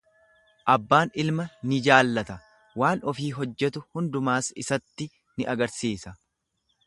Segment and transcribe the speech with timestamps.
[0.75, 1.43] Abbaan ilma
[1.73, 2.37] ni jaallata,
[2.83, 6.19] waan ofii hojjetu hundumaas isatti ni argisiisa.